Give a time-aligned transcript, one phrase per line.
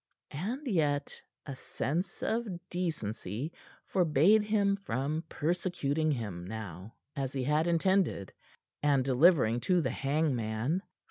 [0.33, 3.51] And yet a sense of decency
[3.85, 8.33] forbade him from persecuting him now, as he had intended,
[8.81, 10.81] and delivering to the hangman.